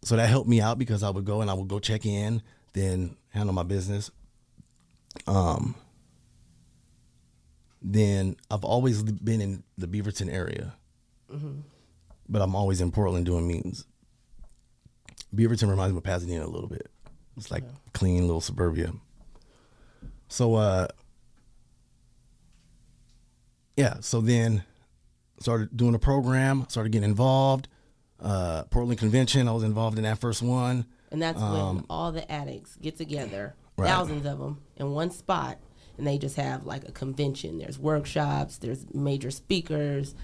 [0.03, 2.43] so that helped me out because I would go and I would go check in,
[2.73, 4.11] then handle my business.
[5.29, 5.77] Um,
[7.81, 10.75] then I've always been in the Beaverton area,
[12.29, 13.87] but I'm always in Portland doing meetings.
[15.33, 16.91] Beaverton reminds me of Pasadena a little bit.
[17.37, 18.93] It's like clean little suburbia.
[20.27, 20.89] So, uh,
[23.77, 23.97] yeah.
[24.01, 24.65] So then
[25.41, 27.69] started doing a program, started getting involved.
[28.21, 30.87] Uh, Portland Convention, I was involved in that first one.
[31.11, 33.89] And that's when all the addicts get together, Um, Right.
[33.89, 35.59] thousands of them, in one spot,
[35.99, 37.59] and they just have like a convention.
[37.59, 40.15] There's workshops, there's major speakers,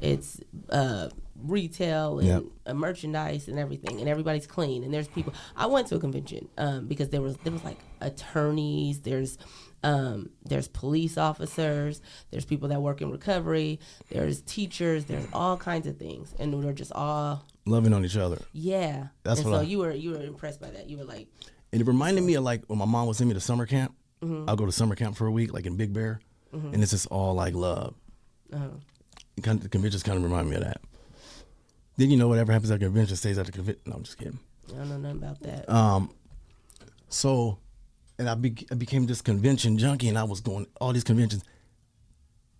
[0.00, 1.08] it's uh,
[1.42, 2.42] retail and Yep.
[2.66, 4.82] uh, merchandise and everything, and everybody's clean.
[4.84, 5.34] And there's people.
[5.56, 9.38] I went to a convention um, because there was there was like attorneys, there's
[9.82, 15.86] um, there's police officers, there's people that work in recovery, there's teachers, there's all kinds
[15.86, 18.38] of things, and they're just all Loving on each other.
[18.52, 19.08] yeah.
[19.22, 20.88] That's and what so I- you were you were impressed by that.
[20.88, 21.28] You were like,
[21.72, 23.94] And it reminded me of like when my mom would send me to summer camp.
[24.22, 24.48] Mm-hmm.
[24.50, 26.20] I'll go to summer camp for a week, like in Big Bear,
[26.52, 27.94] and it's just all like love.
[28.52, 28.68] Uh-huh.
[29.42, 30.82] Kind of, the conventions kind of remind me of that.
[31.96, 33.80] Then you know whatever happens at the convention stays at the convention.
[33.86, 34.38] No, I'm just kidding.
[34.68, 35.68] I don't know nothing about that.
[35.70, 36.10] Um,
[37.08, 37.58] so,
[38.20, 41.42] and I, be- I became this convention junkie, and I was going all these conventions,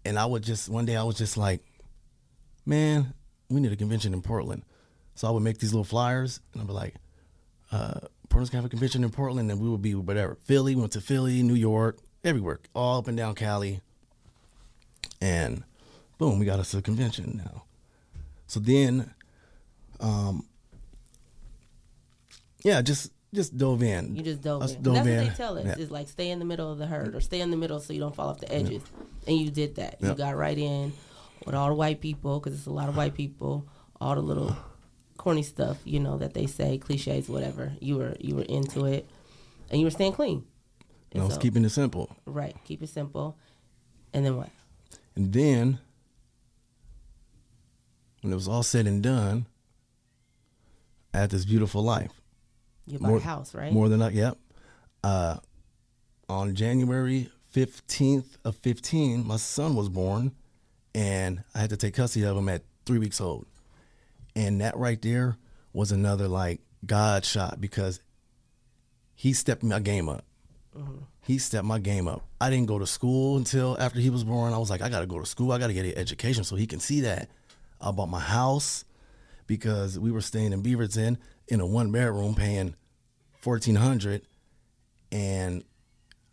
[0.06, 1.60] and I would just one day I was just like,
[2.64, 3.12] man,
[3.50, 4.62] we need a convention in Portland.
[5.14, 6.94] So I would make these little flyers, and I'd be like,
[7.70, 10.38] uh, Portland's gonna have a convention in Portland, and we would be whatever.
[10.44, 13.82] Philly, went to Philly, New York, everywhere, all up and down Cali,
[15.20, 15.62] and
[16.16, 17.64] boom, we got us a convention now.
[18.46, 19.12] So then,
[20.00, 20.46] um,
[22.64, 24.16] yeah, just just dove in.
[24.16, 24.82] you just dove I in.
[24.82, 25.78] Dove that's what they tell us Yeah.
[25.78, 27.92] is like stay in the middle of the herd or stay in the middle so
[27.92, 28.82] you don't fall off the edges.
[29.26, 29.96] And you did that.
[30.00, 30.92] You got right in
[31.46, 33.66] with all the white people because it's a lot of white people.
[34.00, 34.56] All the little
[35.18, 37.72] corny stuff, you know, that they say, cliches, whatever.
[37.80, 39.08] You were you were into it,
[39.70, 40.44] and you were staying clean.
[41.12, 42.16] And I was so- keeping it simple.
[42.24, 42.56] right.
[42.64, 43.36] Keep it simple.
[44.14, 44.48] And then what?
[45.14, 45.78] And then,
[48.22, 49.46] when it was all said and done,
[51.14, 52.19] I had this beautiful life.
[52.90, 53.72] You bought More- a house, right?
[53.72, 54.38] More than that, yep.
[55.02, 55.36] Uh,
[56.28, 60.32] on January 15th of 15, my son was born,
[60.94, 63.46] and I had to take custody of him at three weeks old.
[64.36, 65.36] And that right there
[65.72, 68.00] was another like God shot because
[69.14, 70.24] he stepped my game up.
[71.26, 72.24] He stepped my game up.
[72.40, 74.52] I didn't go to school until after he was born.
[74.52, 75.52] I was like, I got to go to school.
[75.52, 77.28] I got to get an education so he can see that.
[77.80, 78.84] I bought my house
[79.46, 81.18] because we were staying in Beaverton
[81.50, 82.74] in a one bedroom paying
[83.40, 84.22] fourteen hundred,
[85.12, 85.64] and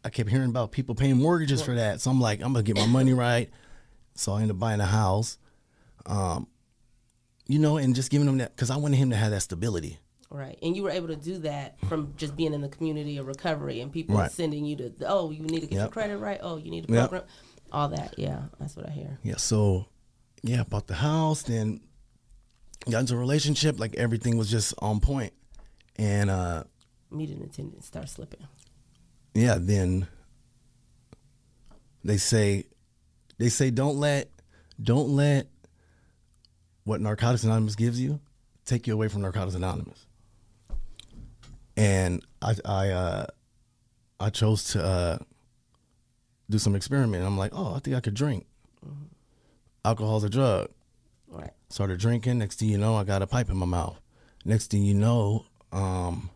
[0.03, 2.01] I kept hearing about people paying mortgages for that.
[2.01, 3.49] So I'm like, I'm gonna get my money right.
[4.15, 5.37] So I ended up buying a house,
[6.05, 6.47] um,
[7.47, 9.99] you know, and just giving him that because I wanted him to have that stability.
[10.29, 10.57] Right.
[10.61, 13.79] And you were able to do that from just being in the community of recovery
[13.79, 14.29] and people Right.
[14.31, 16.37] sending you to, oh, you need to get your credit right.
[16.43, 17.09] Oh, you need Yep.
[17.09, 17.29] program.
[17.71, 18.15] All that.
[18.17, 18.43] Yeah.
[18.59, 19.19] That's what I hear.
[19.23, 19.37] Yeah.
[19.37, 19.85] So,
[20.43, 21.79] yeah, bought the house, then
[22.91, 23.79] got into a relationship.
[23.79, 25.33] Like everything was just on point,
[25.97, 26.63] and uh,
[27.11, 28.45] Meeting attendants start slipping.
[29.33, 30.07] yeah, then
[32.03, 32.65] they say
[33.37, 34.29] they say don't let
[34.81, 35.47] don't let
[36.83, 38.19] what Narcotics Anonymous gives you
[38.65, 40.05] take you away from Narcotics Anonymous.
[41.75, 43.25] And I I uh
[44.19, 45.17] I chose to uh
[46.49, 47.25] do some experiment.
[47.25, 48.45] I'm like, oh, I think I could drink.
[49.85, 50.69] Alcohol's a drug.
[51.69, 52.37] Started drinking.
[52.37, 53.99] Next thing you know, I got a pipe in my mouth.
[54.45, 56.29] Next thing you know, um,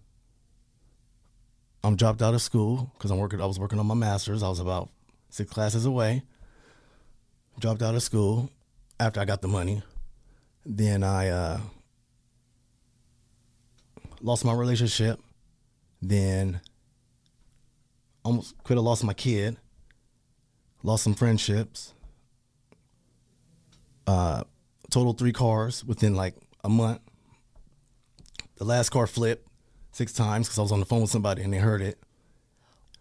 [1.84, 3.42] I'm dropped out of school because I'm working.
[3.42, 4.44] I was working on my master's.
[4.44, 4.90] I was about
[5.30, 6.24] six classes away.
[7.60, 8.50] Dropped out of school
[9.00, 9.82] after I got the money.
[10.66, 11.60] Then I uh,
[14.22, 15.20] lost my relationship.
[16.02, 16.62] Then
[18.24, 19.58] almost could have lost my kid.
[20.84, 21.94] Lost some friendships.
[24.06, 24.44] Uh,
[24.92, 27.02] total three cars within like a month.
[28.58, 29.48] The last car flipped
[29.92, 32.00] six times because I was on the phone with somebody and they heard it.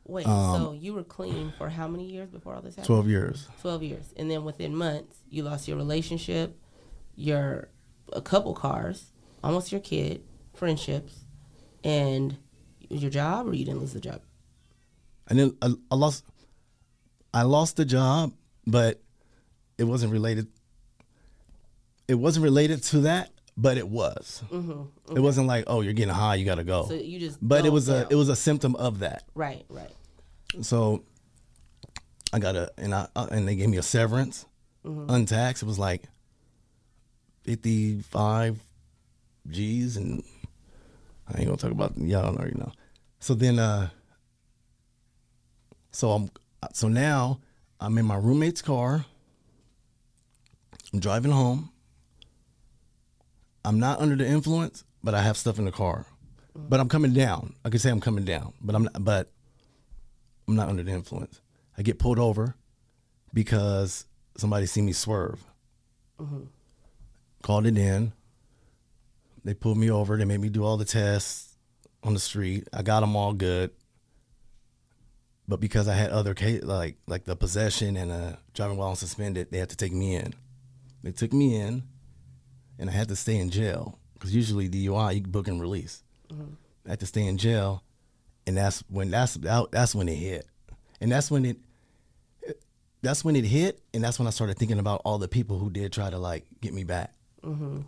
[0.07, 2.87] Wait, um, so you were clean for how many years before all this happened?
[2.87, 3.49] 12 years.
[3.61, 4.15] 12 years.
[4.17, 6.59] And then within months, you lost your relationship,
[7.15, 7.69] your
[8.13, 9.13] a couple cars,
[9.45, 10.23] almost your kid,
[10.55, 11.25] friendships,
[11.85, 12.37] and
[12.89, 14.21] your job, or you didn't lose the job?
[15.29, 16.25] And then I, I lost
[17.33, 18.33] I lost the job,
[18.67, 19.01] but
[19.79, 20.49] it wasn't related
[22.11, 24.43] it wasn't related to that, but it was.
[25.15, 26.87] It wasn't like, oh, you're getting high, you got to go.
[26.89, 29.23] So you just but it was a it was a symptom of that.
[29.35, 29.93] right, right.
[30.63, 31.05] So
[32.33, 34.45] I got a and I uh, and they gave me a severance,
[34.85, 35.63] untaxed.
[35.63, 36.03] It was like
[37.45, 38.59] fifty five
[39.49, 40.25] G's, and
[41.29, 42.73] I ain't gonna talk about y'all already know.
[43.21, 43.91] So then, uh,
[45.93, 46.31] so I'm
[46.73, 47.39] so now
[47.79, 49.05] I'm in my roommate's car.
[50.93, 51.71] I'm driving home.
[53.71, 56.05] I'm not under the influence, but I have stuff in the car.
[56.57, 57.55] But I'm coming down.
[57.65, 59.05] I can say I'm coming down, but I'm not.
[59.05, 59.31] But
[60.49, 61.41] I'm not under the influence.
[61.79, 62.57] I get pulled over
[63.33, 64.07] because
[64.37, 65.45] somebody see me swerve.
[67.45, 68.13] Called it in.
[69.45, 70.17] They pulled me over.
[70.17, 71.55] They made me do all the tests
[72.03, 72.67] on the street.
[72.73, 73.71] I got them all good.
[75.47, 79.53] But because I had other case, like like the possession and uh, driving while suspended,
[79.53, 80.35] they had to take me in.
[81.05, 81.85] They took me in,
[82.81, 86.03] and I had to stay in jail because usually DUI you book and release.
[86.33, 86.55] Mm-hmm.
[86.87, 87.85] I had to stay in jail,
[88.47, 90.47] and that's when that's that- that's when it hit,
[91.01, 91.59] and that's when it
[93.03, 95.71] that's when it hit, and that's when I started thinking about all the people who
[95.71, 97.13] did try to like get me back.
[97.45, 97.81] Mm-hmm.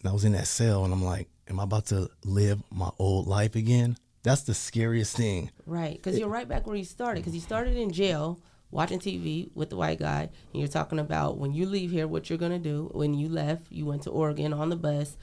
[0.00, 2.90] And I was in that cell, and I'm like, am I about to live my
[2.98, 3.96] old life again?
[4.22, 5.50] That's the scariest thing.
[5.66, 7.20] Right, because you're right back where you started.
[7.20, 8.40] Because you started in jail
[8.74, 12.28] watching TV with the white guy, and you're talking about when you leave here, what
[12.28, 12.90] you're gonna do.
[12.92, 15.16] When you left, you went to Oregon on the bus,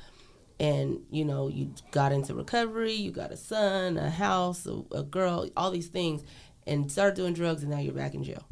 [0.59, 2.93] and you know you got into recovery.
[2.93, 6.23] You got a son, a house, a, a girl, all these things,
[6.65, 8.47] and started doing drugs, and now you're back in jail.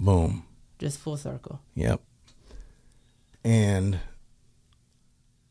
[0.00, 0.44] Boom.
[0.78, 1.60] Just full circle.
[1.74, 2.00] Yep.
[3.44, 4.00] And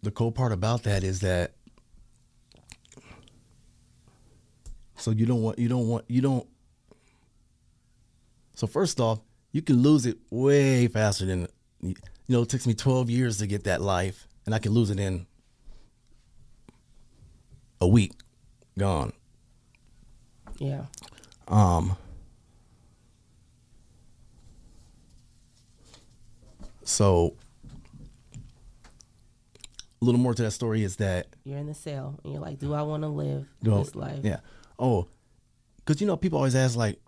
[0.01, 1.53] the cool part about that is that
[4.95, 6.47] so you don't want you don't want you don't
[8.57, 9.19] so first off,
[9.51, 11.47] you can lose it way faster than
[11.79, 11.93] you
[12.27, 14.99] know, it takes me 12 years to get that life and I can lose it
[14.99, 15.27] in
[17.79, 18.13] a week
[18.75, 19.13] gone.
[20.57, 20.85] Yeah.
[21.47, 21.95] Um
[26.83, 27.35] so
[30.01, 32.57] a little more to that story is that You're in the cell, and you're like,
[32.57, 34.39] "Do I want to live this life?" Yeah.
[34.79, 35.07] Oh,
[35.77, 36.99] because you know people always ask like,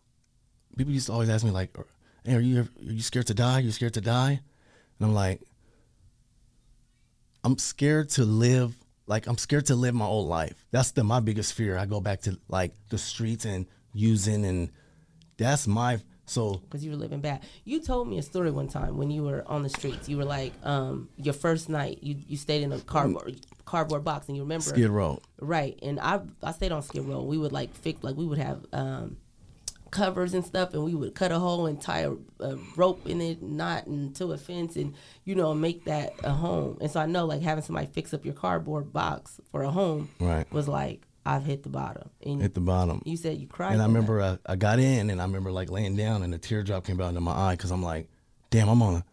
[0.77, 1.75] people used to always ask me like,
[2.23, 3.57] "Hey, are you are you scared to die?
[3.57, 4.41] Are you scared to die?"
[4.99, 5.41] And I'm like,
[7.43, 8.75] I'm scared to live.
[9.07, 10.65] Like I'm scared to live my old life.
[10.71, 11.77] That's the my biggest fear.
[11.77, 14.69] I go back to like the streets and using, and
[15.37, 17.41] that's my so because you were living bad.
[17.65, 20.07] You told me a story one time when you were on the streets.
[20.07, 24.27] You were like, um, your first night, you you stayed in a cardboard cardboard box,
[24.27, 25.21] and you remember Skid Row.
[25.39, 25.79] right?
[25.81, 27.23] And I I stayed on Skid Row.
[27.23, 29.17] We would like fix like we would have um,
[29.91, 33.21] covers and stuff, and we would cut a hole and tie a, a rope in
[33.21, 34.93] it, knot into a fence, and
[35.25, 36.77] you know make that a home.
[36.81, 40.09] And so I know like having somebody fix up your cardboard box for a home
[40.19, 40.51] Right.
[40.51, 42.09] was like I've hit the bottom.
[42.25, 43.01] And Hit the bottom.
[43.05, 43.73] you said you cried.
[43.73, 46.33] And I remember uh, I, I got in and I remember like laying down and
[46.33, 48.09] a teardrop came out into my eye because I'm like,
[48.49, 49.05] damn, I'm on a,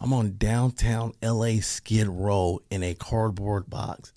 [0.00, 4.12] I'm on downtown LA Skid Row in a cardboard box.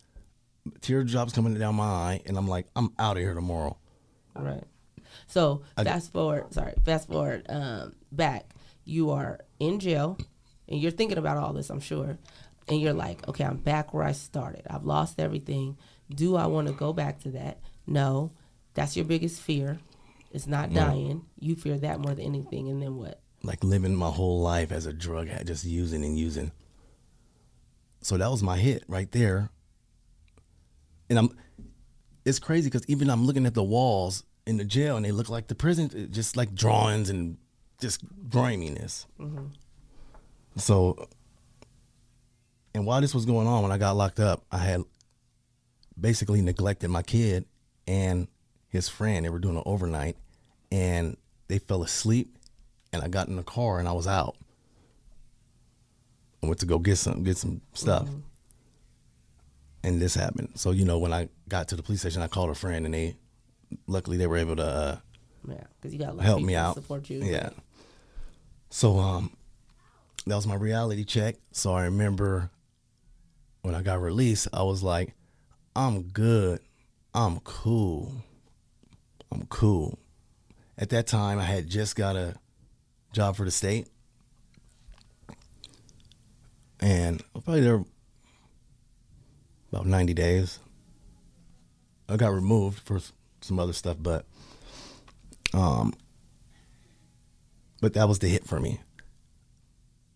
[0.81, 3.77] Teardrops coming down my eye and I'm like, I'm out of here tomorrow.
[4.35, 4.63] Right.
[5.27, 8.53] So fast forward, sorry, fast forward um, back.
[8.85, 10.17] You are in jail,
[10.67, 12.17] and you're thinking about all this, I'm sure.
[12.67, 14.67] And you're like, okay, I'm back where I started.
[14.69, 15.77] I've lost everything.
[16.13, 17.59] Do I want to go back to that?
[17.87, 18.31] No.
[18.75, 19.79] That's your biggest fear.
[20.31, 21.25] It's not dying.
[21.39, 22.69] You fear that more than anything.
[22.69, 23.19] And then what?
[23.43, 26.51] Like living my whole life as a drug addict, just using and using.
[28.01, 29.49] So that was my hit right there.
[31.09, 31.37] And I'm,
[32.23, 35.29] it's crazy because even I'm looking at the walls in the jail and they look
[35.29, 37.37] like the prison, uh, just like drawings and
[37.79, 39.05] just griminess.
[39.19, 39.45] Mm-hmm.
[40.57, 41.07] So,
[42.73, 44.83] and while this was going on, when I got locked up, I had
[45.99, 47.45] basically neglected my kid
[47.87, 48.27] and
[48.69, 49.23] his friend.
[49.23, 50.17] They were doing an overnight
[50.71, 51.15] and
[51.47, 52.35] they fell asleep
[52.91, 54.35] and I got in the car and I was out.
[56.41, 58.05] I went to go get some get some stuff.
[58.05, 58.19] Mm-hmm.
[59.83, 60.49] And this happened.
[60.55, 62.93] So, you know, when I got to the police station, I called a friend and
[62.93, 63.15] they
[63.87, 64.97] luckily they were able to uh,
[65.47, 66.75] Yeah, because you got a help me to out.
[66.75, 67.23] support you.
[67.23, 67.49] Yeah.
[68.69, 69.35] So um
[70.25, 71.35] that was my reality check.
[71.51, 72.49] So I remember
[73.61, 75.13] when I got released, I was like,
[75.75, 76.59] I'm good.
[77.13, 78.13] I'm cool.
[79.31, 79.97] I'm cool.
[80.77, 82.35] At that time, I had just got a
[83.11, 83.87] job for the state,
[86.79, 87.83] and I was probably there
[89.71, 90.59] about 90 days.
[92.07, 92.99] I got removed for
[93.41, 94.25] some other stuff, but
[95.53, 95.93] um,
[97.81, 98.79] but that was the hit for me.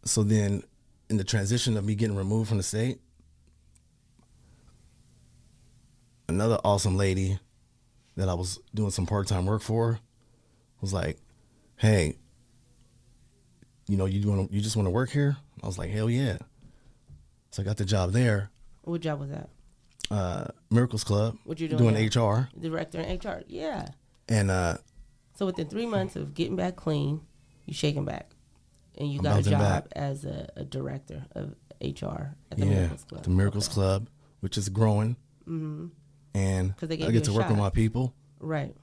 [0.06, 0.64] So then,
[1.10, 3.00] in the transition of me getting removed from the state,
[6.28, 7.40] another awesome lady
[8.16, 10.00] that I was doing some part time work for
[10.82, 11.18] was like,
[11.78, 12.18] "Hey,
[13.88, 16.38] you know, you want you just want to work here?" I was like, "Hell yeah!"
[17.52, 18.50] So I got the job there,
[18.82, 19.50] What job was that?
[20.14, 22.30] Uh, Miracles Club, What you doing doing now?
[22.36, 23.42] HR, Director in HR.
[23.48, 23.88] Yeah.
[24.30, 24.78] and uh,
[25.36, 27.22] So within three months of getting back clean,
[27.66, 28.32] you shaking back,
[28.98, 29.86] and you I'm got a job back.
[29.96, 33.24] as a, a director of HR at the yeah, Miracles Club.
[33.24, 33.74] the Miracles Okay.
[33.74, 34.10] Club,
[34.42, 35.16] which is growing,
[35.48, 35.88] Mm-hmm.
[36.36, 38.14] and 'Cause they gave I get to work with my people.
[38.40, 38.76] Right.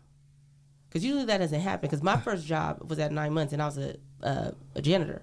[0.88, 1.82] Because usually that doesn't happen.
[1.88, 5.22] Because my first job was at nine months, and I was a uh, a janitor.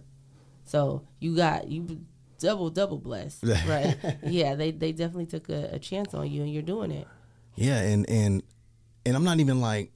[0.64, 2.00] So you got you
[2.40, 3.96] double double blessed, right?
[4.26, 7.08] yeah, they they definitely took a, a chance on you, and you're doing it.
[7.56, 8.44] Yeah, and and
[9.06, 9.92] and I'm not even like,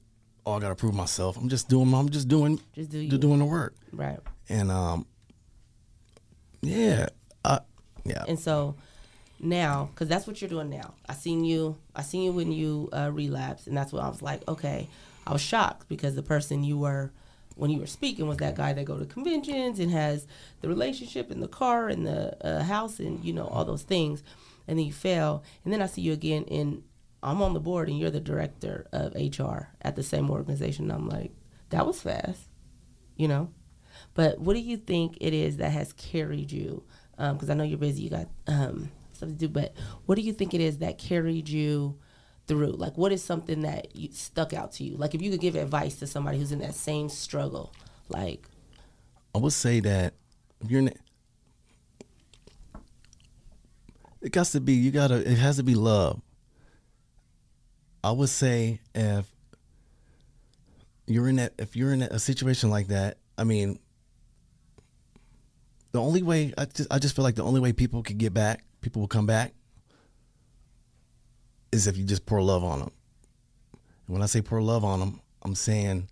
[0.45, 1.37] oh, I gotta prove myself.
[1.37, 1.93] I'm just doing.
[1.93, 2.59] I'm just doing.
[2.73, 3.17] Just do you.
[3.17, 4.19] doing the work, Right.
[4.49, 5.05] and um,
[6.61, 7.07] yeah,
[7.43, 7.59] I,
[8.05, 8.75] yeah, And so
[9.39, 10.93] now, because that's what you're doing now.
[11.09, 11.77] I seen you.
[11.95, 14.47] I seen you when you uh, relapsed, and that's what I was like.
[14.47, 14.87] Okay,
[15.25, 17.11] I was shocked because the person you were
[17.55, 20.27] when you were speaking was that guy that go to conventions and has
[20.61, 24.23] the relationship and the car and the uh, house and you know all those things,
[24.67, 26.83] and then you fail, and then I see you again in.
[27.23, 30.89] I'm on the board and you're the director of HR at the same organization.
[30.89, 31.31] I'm like,
[31.69, 32.49] that was fast,
[33.15, 33.51] you know.
[34.15, 36.83] But what do you think it is that has carried you?
[37.17, 39.47] Because I know you're busy, you got um, stuff to do.
[39.47, 39.73] But
[40.07, 41.99] what do you think it is that carried you
[42.51, 42.73] through?
[42.73, 44.97] Like, what is something that you, stuck out to you?
[44.97, 47.71] Like, if you could give advice to somebody who's in that same struggle,
[48.09, 48.45] like,
[49.33, 50.15] I would say that
[50.59, 50.93] if you're in,
[54.21, 55.15] it got to be you gotta.
[55.15, 56.21] It has to be love.
[58.03, 59.25] I would say if
[61.07, 63.79] you're in that, if you're in a situation like that, I mean,
[65.93, 68.33] the only way I just I just feel like the only way people can get
[68.33, 69.53] back, people will come back,
[71.71, 72.91] is if you just pour love on them.
[74.07, 76.07] And when I say pour love on them, I'm saying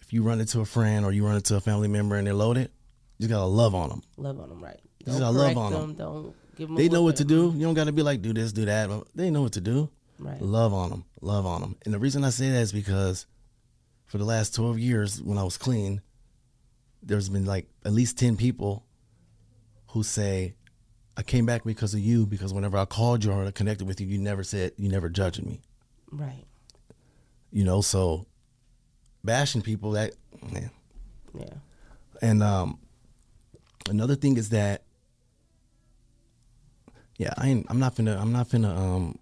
[0.00, 2.34] if you run into a friend or you run into a family member and they're
[2.34, 2.70] loaded,
[3.18, 4.02] you gotta love on them.
[4.16, 4.78] love on them, right?
[5.04, 5.80] Just Don't gotta love on 'em.
[5.80, 5.94] them.
[5.94, 6.76] Don't give them.
[6.76, 7.52] They know what to do.
[7.54, 8.90] You don't gotta be like do this, do that.
[9.14, 9.90] They know what to do.
[10.18, 10.40] Right.
[10.40, 11.76] Love on them, love on them.
[11.84, 13.26] And the reason I say that is because
[14.06, 16.00] for the last 12 years when I was clean,
[17.02, 18.84] there's been like at least 10 people
[19.88, 20.54] who say,
[21.16, 24.00] I came back because of you because whenever I called you or I connected with
[24.00, 25.60] you, you never said, you never judged me.
[26.10, 26.44] Right.
[27.50, 28.26] You know, so
[29.24, 30.12] bashing people that,
[30.52, 30.70] man.
[31.38, 31.54] Yeah.
[32.20, 32.78] And um,
[33.88, 34.82] another thing is that,
[37.18, 39.18] yeah, I ain't, I'm not finna, I'm not finna, um,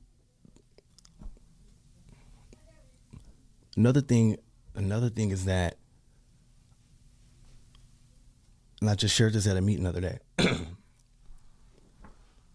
[3.76, 4.36] another thing,
[4.74, 5.76] another thing is that,
[8.80, 10.18] and I just shared this at a meeting the other day,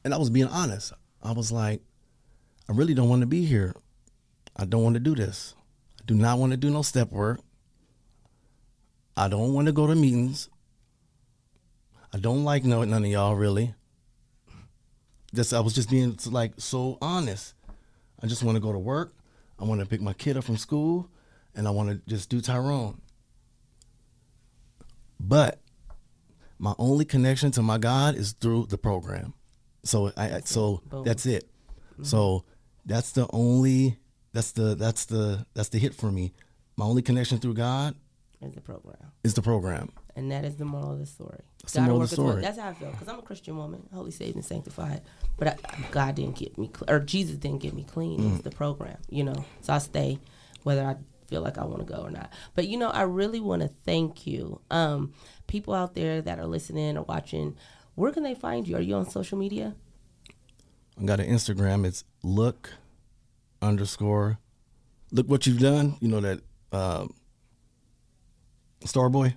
[0.04, 0.94] and I was being honest.
[1.22, 1.82] I was like,
[2.68, 3.76] I really don't want to be here.
[4.56, 5.56] I don't want to do this.
[6.00, 7.40] I do not want to do no step work.
[9.16, 10.50] I don't want to go to meetings.
[12.14, 13.76] I don't like no none of y'all really.
[15.34, 17.54] Just I was just being like so honest.
[18.22, 19.14] I just want to go to work.
[19.60, 21.10] I want to pick my kid up from school,
[21.54, 23.02] and I want to just do Tyrone.
[25.20, 25.60] But
[26.58, 29.34] my only connection to my God is through the program.
[29.90, 31.04] So I I- so Boom.
[31.04, 31.50] that's it.
[32.04, 32.46] So
[32.86, 33.98] that's the only
[34.32, 36.34] that's the that's the that's the hit for me.
[36.78, 37.96] My only connection through God
[38.42, 39.12] Is the program.
[39.24, 39.90] is the program.
[40.16, 41.42] And that is the moral of the story.
[41.62, 42.42] That's the moral of the story.
[42.42, 42.92] That's how I feel.
[42.92, 45.02] Because I'm a Christian woman, holy saved and sanctified.
[45.38, 45.56] But I,
[45.92, 48.20] God didn't get me, or Jesus didn't get me clean.
[48.20, 48.36] Mm.
[48.36, 49.46] It's the program, you know.
[49.62, 50.20] So I stay
[50.64, 50.96] whether I
[51.28, 52.32] feel like I want to go or not.
[52.56, 54.60] But, you know, I really want to thank you.
[54.72, 55.14] Um,
[55.48, 57.56] people out there that are listening or watching,
[57.96, 58.76] where can they find you?
[58.78, 59.76] Are you on social media?
[61.00, 61.86] I got an Instagram.
[61.86, 62.72] It's look
[63.62, 64.40] underscore
[65.12, 65.96] look what you've done.
[66.00, 67.14] You know that um,
[68.82, 69.36] Starboy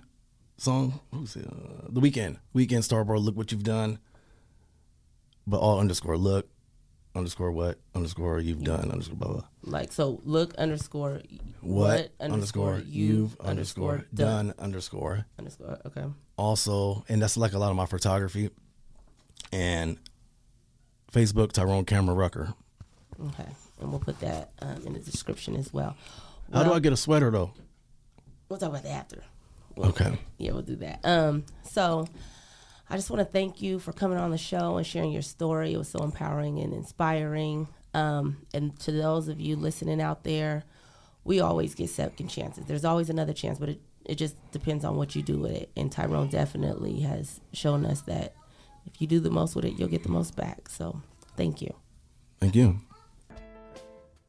[0.57, 0.99] song.
[1.13, 1.47] Who's it?
[1.47, 2.37] Uh, the Weeknd.
[2.55, 3.23] Weeknd Starboy.
[3.23, 3.99] Look what you've done.
[5.45, 6.47] But all underscore look
[7.15, 9.43] underscore what underscore you've done underscore blah blah.
[9.63, 11.21] Like, so look underscore
[11.61, 15.25] What, underscore you've underscore done underscore.
[15.37, 15.79] underscore.
[15.85, 16.05] Okay.
[16.37, 18.49] Also, and that's like a lot of my photography.
[19.51, 19.97] And
[21.11, 22.53] Facebook Tyrone Camera Rucker.
[23.27, 23.49] Okay,
[23.79, 25.95] and we'll put that um, in the description as well.
[26.51, 27.53] How do I get a sweater though?
[28.49, 29.23] We'll talk about that after.
[29.77, 30.17] Okay.
[30.37, 30.99] Yeah, we'll do that.
[31.03, 32.07] Um, so
[32.89, 35.73] I just want to thank you for coming on the show and sharing your story.
[35.73, 37.67] It was so empowering and inspiring.
[37.93, 40.63] Um, and to those of you listening out there,
[41.23, 42.65] we always get second chances.
[42.65, 45.71] There's always another chance, but it, it just depends on what you do with it.
[45.75, 48.35] And Tyrone definitely has shown us that
[48.85, 50.69] if you do the most with it, you'll get the most back.
[50.69, 51.01] So
[51.37, 51.73] thank you.
[52.39, 52.79] Thank you.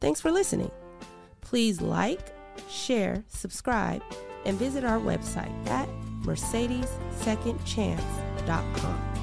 [0.00, 0.70] Thanks for listening.
[1.40, 2.32] Please like,
[2.70, 4.02] share, subscribe,
[4.44, 5.88] and visit our website at
[8.46, 9.13] mercedessecondchance.com.